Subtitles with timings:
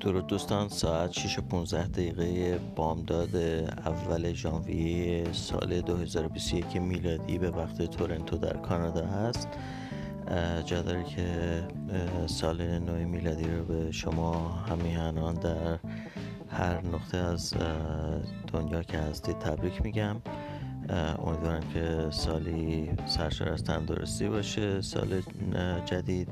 [0.00, 7.82] درود دوستان ساعت 6 و 15 دقیقه بامداد اول ژانویه سال 2021 میلادی به وقت
[7.82, 9.48] تورنتو در کانادا هست.
[10.64, 11.62] جا که
[12.26, 15.78] سال نو میلادی رو به شما همیهنان در
[16.48, 17.54] هر نقطه از
[18.52, 20.16] دنیا که هستید تبریک میگم.
[21.26, 24.80] امیدوارم که سالی سرشار از تندرستی باشه.
[24.80, 25.22] سال
[25.84, 26.28] جدید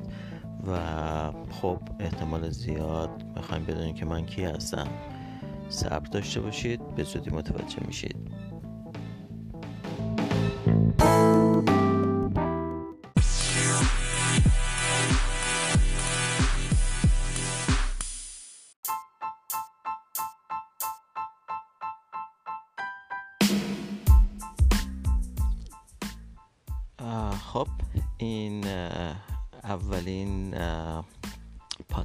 [0.67, 0.77] و
[1.61, 4.87] خب احتمال زیاد می‌خوایم بدونیم که من کی هستم.
[5.69, 8.15] صبر داشته باشید به زودی متوجه میشید.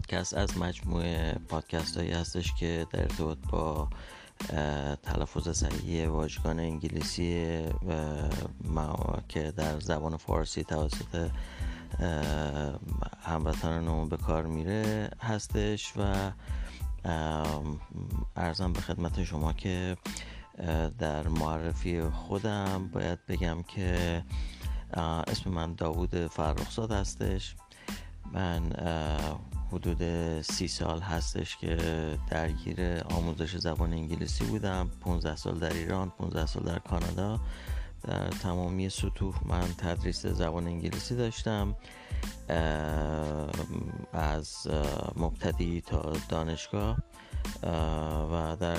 [0.09, 3.89] پادکست از مجموعه پادکست هایی هستش که در ارتباط با
[5.03, 7.63] تلفظ صحیح واژگان انگلیسی
[9.29, 11.31] که در زبان فارسی توسط
[13.23, 16.31] هموطنانمون به کار میره هستش و
[18.37, 19.97] ارزم به خدمت شما که
[20.99, 24.23] در معرفی خودم باید بگم که
[25.27, 27.57] اسم من داوود فرخزاد هستش.
[28.33, 28.73] من
[29.75, 30.03] حدود
[30.43, 31.77] سی سال هستش که
[32.31, 34.91] درگیر آموزش زبان انگلیسی بودم.
[35.01, 37.41] 15 سال در ایران 15 سال در کانادا.
[38.03, 41.77] در تمامی سطوح من تدریس زبان انگلیسی داشتم.
[44.13, 44.69] از
[45.17, 46.97] مبتدی تا دانشگاه.
[48.33, 48.79] و در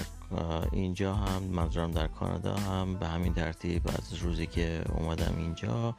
[0.72, 5.96] اینجا هم منظورم در کانادا هم به همین ترتیب از روزی که اومدم اینجا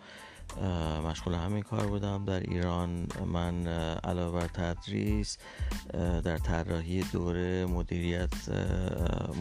[1.04, 2.24] مشغول همین کار بودم.
[2.24, 3.66] در ایران من
[4.04, 5.38] علاوه بر تدریس
[6.24, 8.48] در طراحی دوره مدیریت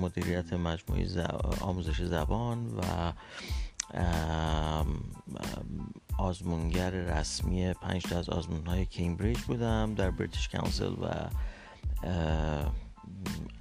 [0.02, 1.22] مدیریت مجموعی
[1.62, 3.14] آموزش زبان و
[6.18, 11.30] آزمونگر رسمی پنج از آزمون های کمبریج بودم در بریتیش کانسل و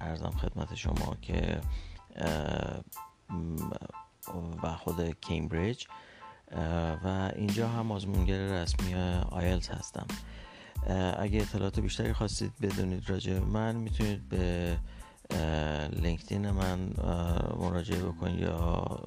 [0.01, 1.61] ارزم خدمت شما که
[4.63, 5.85] و خود کمبریج.
[7.03, 8.93] و اینجا هم آزمونگر رسمی
[9.29, 10.07] آیلز هستم.
[11.17, 14.77] اگه اطلاعات بیشتری خواستید بدونید راجع من می‌تونید به
[15.91, 16.79] لینکدین من
[17.59, 18.99] مراجعه بکنید یا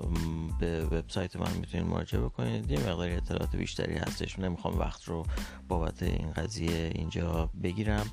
[0.60, 2.70] به وبسایت من می‌تونید مراجعه بکنید.
[2.70, 4.38] یه مقداری اطلاعات بیشتری هستش.
[4.38, 5.26] نمی‌خوام وقت رو
[5.68, 8.06] بابت این قضیه اینجا بگیرم.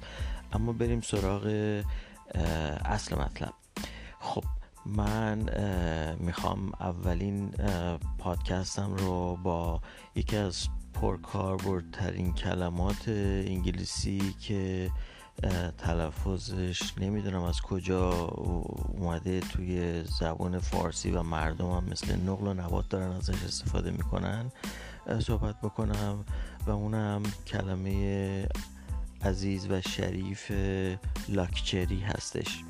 [0.53, 1.45] اما بریم سراغ
[2.85, 3.53] اصل مطلب.
[4.19, 4.43] خب
[4.85, 5.49] من
[6.19, 7.53] می‌خوام اولین
[8.17, 9.81] پادکستم رو با
[10.15, 14.91] یکی از پرکاربردترین کلمات انگلیسی که
[15.77, 18.11] تلفظش نمی‌دونم از کجا
[18.97, 24.51] اومده توی زبان فارسی و مردم هم مثل نقل و نبات دارن ازش استفاده می‌کنن
[25.19, 26.25] صحبت بکنم
[26.67, 28.47] و اونم کلمه
[29.21, 30.51] عزیز و شریف
[31.29, 32.63] لاکچری هستش.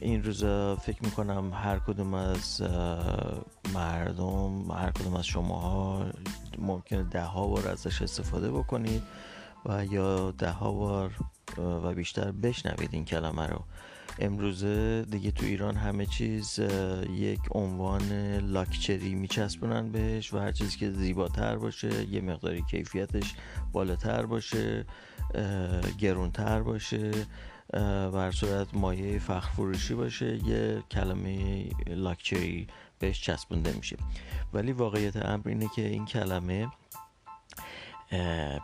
[0.00, 2.62] این روزا فکر می‌کنم هر کدوم از
[3.74, 6.06] مردم هر کدوم از شماها
[6.58, 9.02] ممکنه ده ها بار ازش استفاده بکنید
[9.66, 11.10] و یا ده ها بار
[11.58, 13.64] و بیشتر بشنوید این کلمه رو.
[14.18, 16.60] امروزه دیگه تو ایران همه چیز
[17.10, 23.34] یک عنوان لاکچری میچسبونن بهش و هر چیزی که زیباتر باشه یه مقداری کیفیتش
[23.72, 24.84] بالاتر باشه
[25.98, 27.10] گرونتر باشه.
[28.12, 32.66] بر صورت مایه فخر فروشی باشه یه کلمه لاکچری
[32.98, 33.96] بهش چسبونده میشه.
[34.54, 36.68] ولی واقعیت امر اینه که این کلمه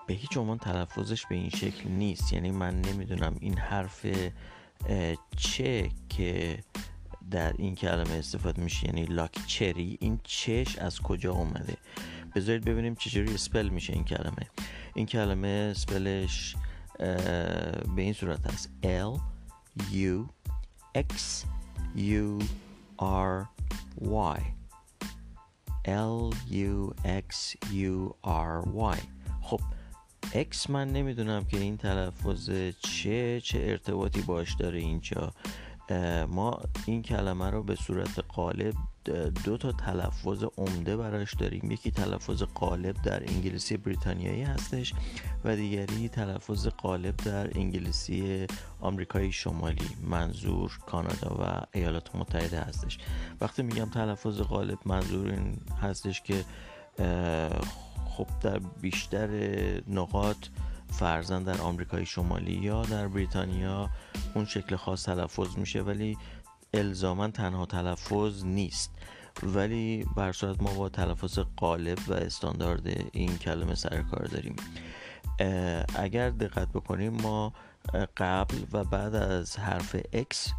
[0.07, 2.33] به هیچ عنوان تلفظش به این شکل نیست.
[2.33, 4.07] یعنی من نمی‌دونم این حرف
[5.37, 6.59] چه که
[7.31, 11.77] در این کلمه استفاده میشه یعنی لاکچری این چش از کجا اومده؟
[12.37, 14.51] بذارید ببینیم چجوری اسپل میشه این کلمه.
[14.95, 16.57] این کلمه اسپلش
[16.99, 19.21] به این صورت هست L
[19.93, 20.29] U
[20.99, 21.45] X
[21.97, 22.45] U
[22.99, 23.47] R
[24.01, 24.41] Y.
[25.85, 28.99] L U X U R Y.
[29.43, 29.61] خب
[30.33, 35.33] X من نمی‌دونم که این تلفظ چه چه ارتباطی باش داره اینجا
[36.31, 38.75] ما این کلمه رو به صورت قالب
[39.45, 41.71] دو تا تلفظ عمده براش داریم.
[41.71, 44.95] یکی تلفظ قالب در انگلیسی بریتانیایی هستش
[45.45, 48.47] و دیگری تلفظ قالب در انگلیسی
[48.81, 52.99] آمریکای شمالی منظور کانادا و ایالات متحده هستش.
[53.41, 56.45] وقتی میگم تلفظ قالب منظور این هستش که
[58.09, 59.29] خب در بیشتر
[59.89, 60.47] نقاط
[60.91, 63.91] فرزن در آمریکای شمالی یا در بریتانیا
[64.35, 66.19] اون شکل خاص تلفظ میشه ولی
[66.75, 68.91] الزاما تنها تلفظ نیست.
[69.43, 74.57] ولی بر صورت ما با تلفظ قالب و استاندارد این کلمه سر کار داریم.
[75.95, 77.53] اگر دقت بکنیم ما
[78.17, 80.53] قبل و بعد از حرف X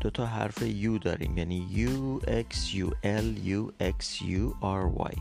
[0.00, 1.38] دو تا حرف U داریم.
[1.38, 5.18] یعنی U X U L U X U R Y.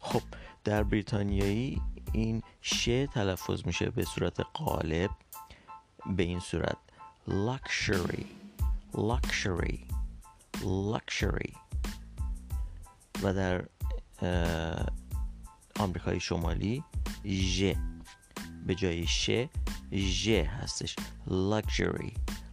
[0.00, 0.22] خب
[0.64, 1.82] در بریتانیایی
[2.16, 2.84] این ش
[3.14, 5.10] تلفظ میشه به صورت قالب
[6.16, 6.76] به این صورت.
[7.28, 8.24] Luxury.
[8.94, 9.78] Luxury.
[10.62, 11.56] Luxury.
[13.22, 13.64] و در
[15.78, 16.84] آمریکای شمالی
[17.26, 17.72] ژ.
[18.66, 19.30] به جای ش
[19.92, 20.96] ژ هستش.
[21.28, 22.12] Luxury.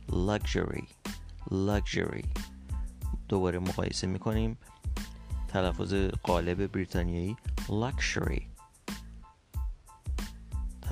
[0.10, 0.84] Luxury.
[1.50, 2.26] Luxury.
[3.28, 4.58] دوباره مقایسه می‌کنیم.
[5.48, 5.94] تلفظ
[6.24, 7.36] قالب بریتانیایی
[7.68, 8.53] luxury.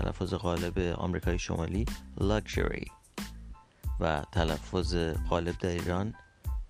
[0.01, 1.85] تلفظ قالب آمریکای شمالی
[2.19, 2.91] luxury
[3.99, 4.95] و تلفظ
[5.29, 6.13] قالب در ایران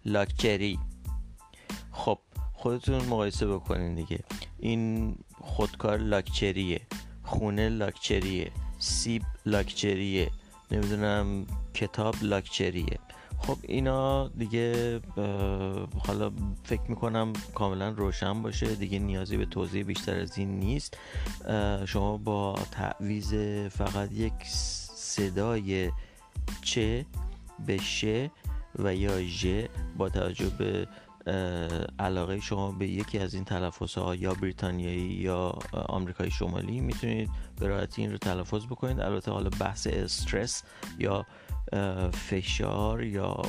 [0.06, 0.80] لاکچری
[1.92, 2.20] خب
[2.54, 4.20] خودتون مقایسه بکنین دیگه.
[4.60, 6.82] این خودکار لاکچریه
[7.24, 10.32] خونه لاکچریه سیب لاکچریه
[10.72, 13.00] نمی‌دونم کتاب لاکچریه
[13.42, 15.00] خب اینا دیگه
[16.08, 16.32] حالا
[16.64, 18.76] فکر می‌کنم کاملا روشن باشه.
[18.76, 20.98] دیگه نیازی به توضیح بیشتر از این نیست.
[21.86, 23.34] شما با تعویز
[23.70, 24.34] فقط یک
[24.96, 25.92] صدای
[26.62, 27.06] چه
[27.66, 28.32] به شه
[28.80, 29.46] و یا ژ
[29.98, 30.88] با توجه به
[32.00, 37.30] علاقه شما به یکی از این تلفظ ها یا بریتانیایی یا آمریکای شمالی می‌تونید
[37.60, 39.00] به راحتی این رو تلفظ بکنید.
[39.00, 40.64] البته حالا بحث استرس
[41.00, 41.26] یا
[42.14, 43.42] فشار یا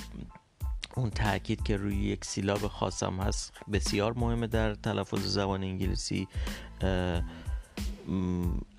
[0.97, 6.29] اون تاکید که روی یک سیلاب خاصم هست بسیار مهمه در تلفظ زبان انگلیسی.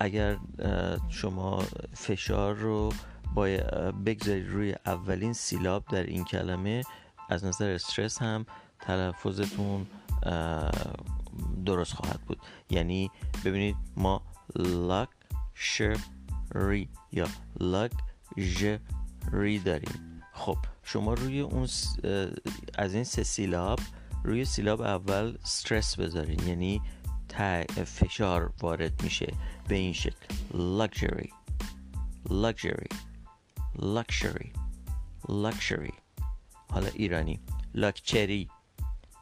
[0.00, 0.36] اگر
[1.08, 1.62] شما
[1.94, 2.92] فشار رو
[4.06, 6.82] بگذارید روی اولین سیلاب در این کلمه
[7.28, 8.46] از نظر استرس هم
[8.80, 9.86] تلفظتون
[11.66, 12.38] درست خواهد بود.
[12.70, 13.10] یعنی
[13.44, 14.22] ببینید ما
[14.56, 16.08] لاکشری
[17.12, 17.26] یا
[19.32, 20.22] لاکژری داریم.
[20.32, 21.68] خب شما روی اون
[22.78, 23.80] از این سه سیلاب
[24.24, 26.48] روی سیلاب اول استرس بذارین.
[26.48, 26.80] یعنی
[27.84, 29.32] فشار وارد میشه
[29.68, 30.26] به این شکل.
[30.52, 31.28] Luxury.
[32.28, 32.88] Luxury.
[33.78, 34.48] Luxury.
[35.28, 35.94] Luxury.
[36.70, 37.40] حالا ایرانی.
[37.74, 38.48] لاکچری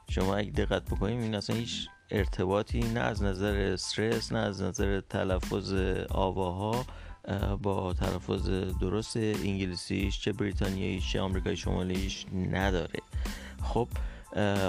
[0.08, 5.00] شما اگه دقت بکنیم این اصلا هیچ ارتباطی نه از نظر استرس نه از نظر
[5.00, 5.72] تلفظ
[6.10, 6.84] آواها
[7.62, 8.48] با تلفظ
[8.80, 13.00] درست انگلیسیش چه بریتانیاییش چه آمریکای شمالیش نداره.
[13.62, 13.88] خب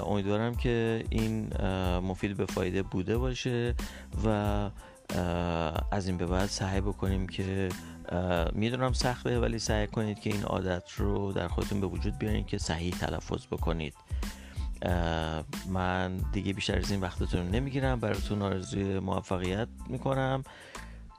[0.06, 1.62] امیدوارم که این
[1.98, 3.74] مفید به فایده بوده باشه
[4.24, 4.28] و
[5.90, 7.68] از این به بعد سعی بکنیم که
[8.52, 12.58] می‌دونم سخته ولی سعی کنید که این عادت رو در خودتون به وجود بیارین که
[12.58, 13.94] صحیح تلفظ بکنید.
[15.68, 18.00] من دیگه بیشتر از این وقتتون رو نمی‌گیرم.
[18.00, 20.44] براتون آرزوی موفقیت می‌کنم.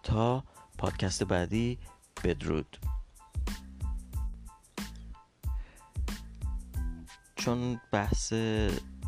[0.04, 0.44] تا
[0.77, 1.77] پادکست بعدی
[2.24, 2.77] بدرود.
[7.36, 8.33] چون بحث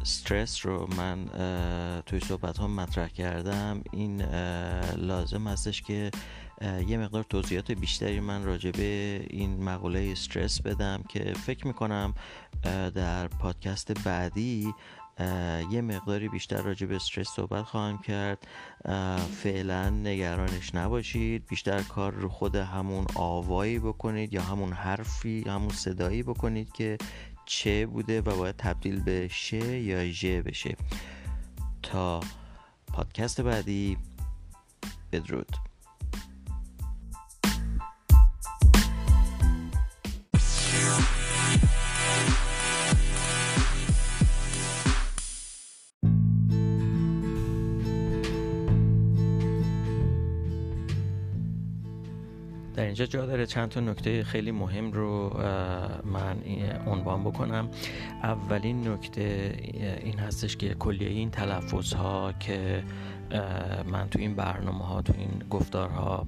[0.01, 1.25] استرس رو من
[2.05, 4.21] توی صحبت ها مطرح کردم این
[4.95, 6.11] لازم هستش که
[6.61, 12.13] یه مقدار توضیحات بیشتری من راجع به این مقوله استرس بدم که فکر می‌کنم
[12.95, 14.73] در پادکست بعدی
[15.71, 18.47] یه مقداری بیشتر راجع به استرس صحبت خواهم کرد.
[19.43, 21.45] فعلا نگرانش نباشید.
[21.47, 26.97] بیشتر کار رو خود همون آوایی بکنید یا همون حرفی همون صدایی بکنید که
[27.45, 30.75] چه بوده و باید تبدیل به شه یا ژ بشه.
[31.83, 32.19] تا
[32.93, 33.97] پادکست بعدی
[35.11, 35.66] بدرود.
[52.99, 55.37] اینجا جا داره چند تا نکته خیلی مهم رو
[56.05, 56.37] من
[56.87, 57.69] عنوان بکنم.
[58.23, 59.55] اولین نکته
[60.03, 62.83] این هستش که کلیه این تلفظ ها که
[63.91, 66.27] من تو این برنامه ها تو این گفتارها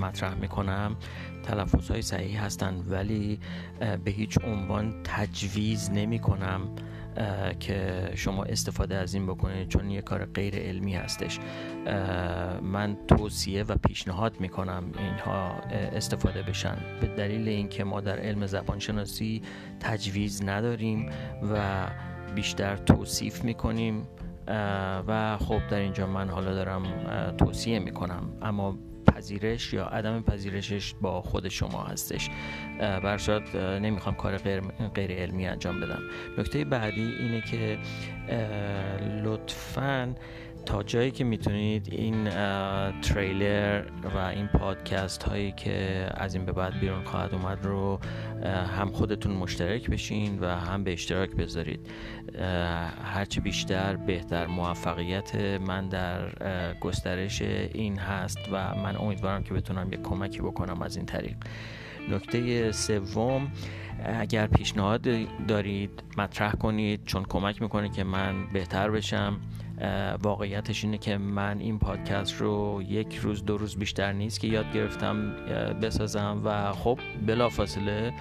[0.00, 0.96] مطرح می‌کنم
[1.42, 3.38] تلفظ های صحیح هستند ولی
[4.04, 6.60] به هیچ عنوان تجویز نمی کنم
[7.60, 11.38] که شما استفاده از این بکنید چون یه کار غیر علمی هستش.
[12.62, 16.76] من توصیه و پیشنهاد می‌کنم اینها استفاده بشن.
[17.00, 19.42] به دلیل اینکه ما در علم زبانشناسی
[19.80, 21.10] تجویز نداریم
[21.52, 21.86] و
[22.34, 24.08] بیشتر توصیف می‌کنیم
[25.08, 26.82] و خب در اینجا من حالا دارم
[27.38, 28.22] توصیه می‌کنم.
[28.42, 28.78] اما
[29.24, 32.30] پذیرش یا عدم پذیرشش با خود شما هستش.
[32.78, 34.60] برشاد نمی‌خوام کار غیر,
[34.94, 36.02] غیر علمی انجام بدم.
[36.38, 37.78] نکته بعدی اینه که
[39.24, 40.14] لطفاً
[40.66, 42.30] تا جایی که می‌تونید این
[43.00, 43.82] تریلر
[44.14, 48.00] و این پادکست هایی که از این به بعد بیرون خواهد اومد رو
[48.78, 51.80] هم خودتون مشترک بشین و هم به اشتراک بذارید.
[53.04, 56.28] هرچی بیشتر بهتر موفقیت من در
[56.80, 61.36] گسترش این هست و من امیدوارم که بتونم یک کمکی بکنم از این طریق.
[62.10, 63.52] نکته سوم
[64.04, 65.06] اگر پیشنهاد
[65.48, 69.40] دارید مطرح کنید چون کمک می‌کنه که من بهتر بشم.
[70.22, 74.72] واقعیتش اینه که من این پادکست رو یک روز دو روز بیشتر نیست که یاد
[74.72, 75.36] گرفتم
[75.82, 78.12] بسازم و خب بلافاصله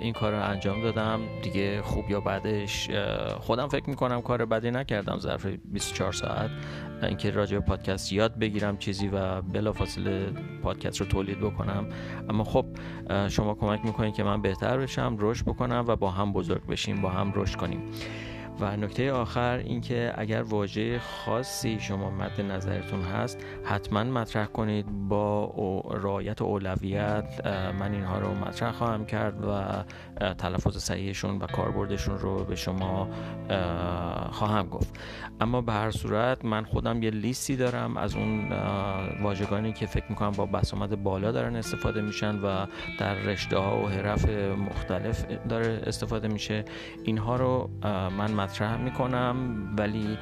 [0.00, 1.20] این کار رو انجام دادم.
[1.42, 2.90] دیگه خوب یا بعدش
[3.40, 6.50] خودم فکر می‌کنم کار بدی نکردم ظرف 24 ساعت.
[7.02, 10.26] اینکه راجع به پادکست یاد بگیرم چیزی و بلافاصله
[10.62, 11.86] پادکست رو تولید بکنم.
[12.28, 12.66] اما خب
[13.28, 17.08] شما کمک می‌کنید که من بهتر بشم رشد بکنم و با هم بزرگ بشیم با
[17.08, 17.80] هم رشد کنیم.
[18.60, 25.52] و نکته آخر اینکه اگر واژه خاصی شما مد نظرتون هست حتما مطرح کنید با
[25.90, 27.46] رعایت اولویت
[27.80, 29.84] من اینها رو مطرح خواهم کرد و
[30.34, 33.08] تلفظ صحیحشون و کاربردشون رو به شما
[34.30, 34.98] خواهم گفت.
[35.40, 38.52] اما به هر صورت من خودم یه لیستی دارم از اون
[39.22, 42.66] واژگانی که فکر می‌کنم با بسامد بالا دارن استفاده میشن و
[42.98, 44.28] در رشته ها و حرف
[44.68, 46.64] مختلف داره استفاده میشه.
[47.04, 47.70] اینها رو
[48.18, 49.36] من مطرح می‌کنم
[49.78, 50.18] ولی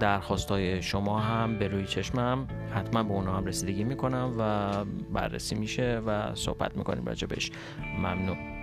[0.00, 4.70] درخواست های شما هم به روی چشمم حتما به اونا هم رسیدگی می‌کنم و
[5.12, 7.50] بررسی میشه و صحبت می‌کنیم راجبش
[7.98, 8.59] ممنون.